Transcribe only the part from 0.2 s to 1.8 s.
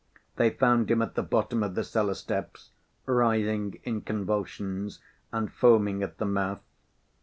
They found him at the bottom of